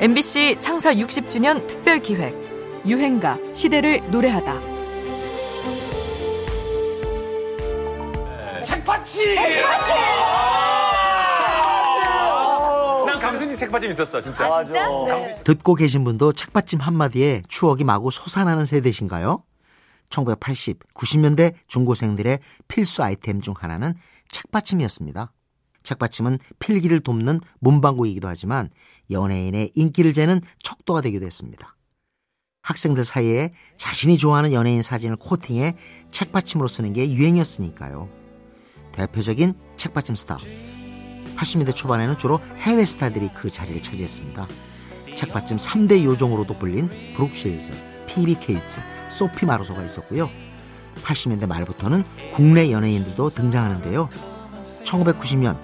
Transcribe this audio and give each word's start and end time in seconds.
MBC 0.00 0.56
창사 0.60 0.94
60주년 0.94 1.66
특별 1.66 2.00
기획 2.00 2.34
유행가 2.86 3.36
시대를 3.52 4.02
노래하다. 4.10 4.58
책받치! 8.64 9.34
난 13.04 13.18
강순지 13.20 13.58
책받침 13.58 13.90
있었어 13.90 14.22
진짜. 14.22 14.48
맞아. 14.48 14.72
듣고 15.44 15.74
계신 15.74 16.02
분도 16.04 16.32
책받침 16.32 16.80
한마디에 16.80 17.42
추억이 17.48 17.84
마구 17.84 18.10
솟아나는 18.10 18.64
세대신가요? 18.64 19.44
1980, 20.08 20.94
90년대 20.94 21.52
중고생들의 21.66 22.38
필수 22.68 23.02
아이템 23.02 23.42
중 23.42 23.52
하나는 23.58 23.92
책받침이었습니다. 24.30 25.30
책받침은 25.82 26.38
필기를 26.58 27.00
돕는 27.00 27.40
문방구이기도 27.60 28.28
하지만 28.28 28.70
연예인의 29.10 29.72
인기를 29.74 30.12
재는 30.12 30.40
척도가 30.62 31.00
되기도 31.00 31.26
했습니다. 31.26 31.76
학생들 32.62 33.04
사이에 33.04 33.52
자신이 33.76 34.18
좋아하는 34.18 34.52
연예인 34.52 34.82
사진을 34.82 35.16
코팅해 35.16 35.76
책받침으로 36.10 36.68
쓰는 36.68 36.92
게 36.92 37.10
유행이었으니까요. 37.10 38.08
대표적인 38.92 39.54
책받침 39.76 40.14
스타. 40.14 40.36
80년대 41.36 41.74
초반에는 41.74 42.18
주로 42.18 42.40
해외 42.58 42.84
스타들이 42.84 43.30
그 43.34 43.48
자리를 43.48 43.80
차지했습니다. 43.82 44.46
책받침 45.16 45.56
3대 45.56 46.04
요정으로도 46.04 46.58
불린 46.58 46.88
브룩실즈, 47.16 47.72
피비 48.06 48.34
케이츠, 48.40 48.80
소피 49.08 49.46
마르소가 49.46 49.82
있었고요. 49.84 50.28
80년대 50.96 51.46
말부터는 51.46 52.04
국내 52.34 52.70
연예인들도 52.70 53.30
등장하는데요. 53.30 54.08
1990년 54.84 55.58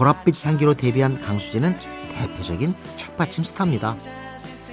보랏빛 0.00 0.46
향기로 0.46 0.74
데뷔한 0.74 1.20
강수지는 1.20 1.78
대표적인 2.18 2.72
책받침 2.96 3.44
스타입니다. 3.44 3.96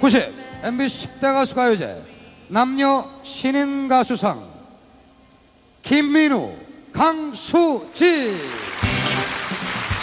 90 0.00 0.32
MBC 0.64 1.08
10대 1.08 1.20
가수 1.20 1.54
가요제 1.54 2.02
남녀 2.48 3.06
신인 3.22 3.88
가수상 3.88 4.42
김민우 5.82 6.56
강수지 6.92 8.38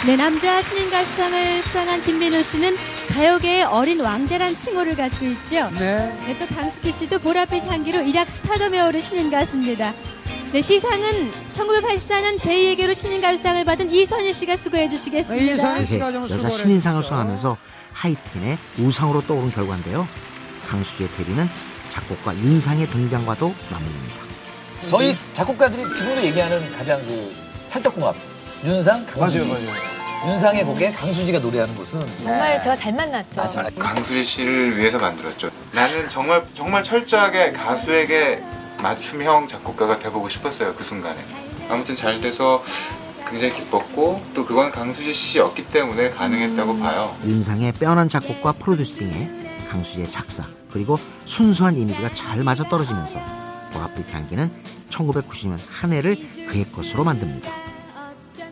네, 0.06 0.16
남자 0.16 0.62
신인 0.62 0.88
가수상을 0.88 1.62
수상한 1.64 2.00
김민호 2.02 2.40
씨는 2.42 2.76
가요계의 3.08 3.64
어린 3.64 4.00
왕자란 4.00 4.54
칭호를 4.60 4.94
갖고 4.94 5.26
있죠. 5.26 5.68
네. 5.70 6.16
네, 6.24 6.38
또 6.38 6.46
강수지 6.54 6.92
씨도 6.92 7.18
보랏빛 7.18 7.66
향기로 7.66 8.02
일약 8.02 8.30
스타덤에 8.30 9.00
신인 9.00 9.30
가수입니다. 9.30 9.92
네, 10.52 10.62
시상은 10.62 11.30
1984년 11.52 12.38
제2에게로 12.38 12.94
신인 12.94 13.20
가수상을 13.20 13.64
받은 13.64 13.90
이선희 13.90 14.32
씨가 14.32 14.56
수고해 14.56 14.88
주시겠습니다. 14.88 15.44
네, 15.44 15.52
이선희 15.52 15.72
이렇게 15.80 15.84
씨가 15.86 16.12
좀 16.12 16.22
여자 16.30 16.48
신인상을. 16.50 17.02
수상하면서 17.02 17.56
하이틴의 17.92 18.58
우상으로 18.78 19.22
떠오른 19.26 19.50
결과인데요. 19.50 20.06
강수지의 20.68 21.10
데뷔는 21.16 21.48
작곡가 21.88 22.34
윤상의 22.36 22.86
등장과도 22.88 23.54
맞물립니다. 23.70 24.14
저희 24.86 25.16
작곡가들이 25.32 25.82
지금도 25.82 26.22
얘기하는 26.24 26.72
가장 26.76 27.00
그 27.04 27.34
찰떡궁합. 27.68 28.14
윤상, 28.64 29.06
강수지. 29.06 29.66
윤상의 30.26 30.64
곡에 30.64 30.92
강수지가 30.92 31.40
노래하는 31.40 31.74
곳은 31.74 32.00
정말 32.22 32.60
제가 32.60 32.74
잘 32.74 32.92
만났죠. 32.94 33.40
맞아. 33.40 33.62
강수지 33.78 34.24
씨를 34.24 34.76
위해서 34.78 34.98
만들었죠. 34.98 35.50
나는 35.72 36.08
정말 36.08 36.42
정말 36.54 36.82
철저하게 36.82 37.52
가수에게 37.52 38.42
맞춤형 38.82 39.48
작곡가가 39.48 39.98
돼보고 39.98 40.28
싶었어요 40.28 40.74
그 40.74 40.84
순간에. 40.84 41.18
아무튼 41.68 41.96
잘 41.96 42.20
돼서 42.20 42.62
굉장히 43.28 43.54
기뻤고 43.54 44.22
또 44.34 44.44
그건 44.46 44.70
강수지 44.70 45.12
씨였기 45.12 45.66
때문에 45.66 46.10
가능했다고 46.10 46.78
봐요. 46.78 47.16
윤상의 47.24 47.72
빼어난 47.72 48.08
작곡과 48.08 48.52
프로듀싱에 48.52 49.66
강수지의 49.68 50.10
작사 50.10 50.46
그리고 50.70 50.98
순수한 51.24 51.76
이미지가 51.76 52.14
잘 52.14 52.44
맞아떨어지면서 52.44 53.18
보랏빛 53.72 54.10
향기는 54.10 54.50
1990년 54.90 55.58
한 55.68 55.92
해를 55.92 56.16
그의 56.48 56.70
것으로 56.70 57.04
만듭니다. 57.04 57.50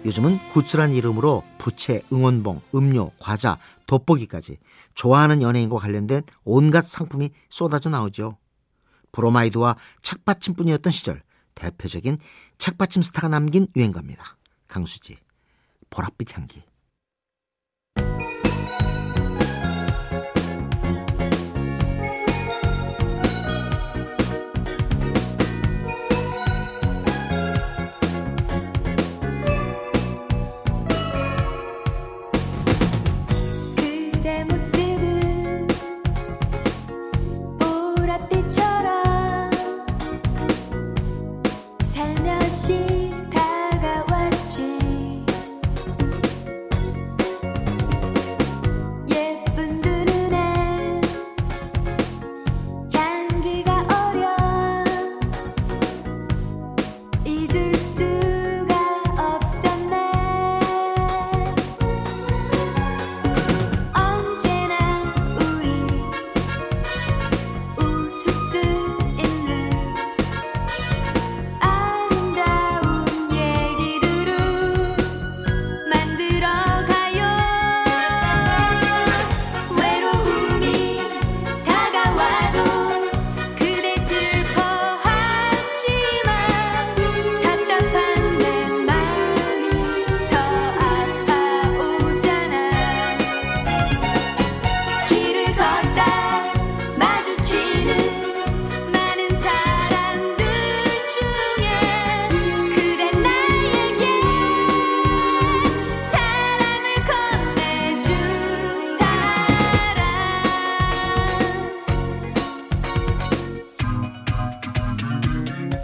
요즘은 0.05 0.39
굿즈란 0.53 0.95
이름으로 0.95 1.43
부채, 1.57 2.03
응원봉, 2.13 2.61
음료, 2.75 3.11
과자, 3.19 3.59
돋보기까지 3.87 4.59
좋아하는 4.95 5.41
연예인과 5.41 5.79
관련된 5.79 6.23
온갖 6.45 6.85
상품이 6.85 7.31
쏟아져 7.49 7.89
나오죠. 7.89 8.37
브로마이드와 9.15 9.77
책받침뿐이었던 10.03 10.93
시절 10.93 11.23
대표적인 11.55 12.19
책받침 12.59 13.01
스타가 13.03 13.29
남긴 13.29 13.69
유행가입니다. 13.77 14.37
강수지, 14.67 15.17
보랏빛 15.89 16.37
향기. 16.37 16.63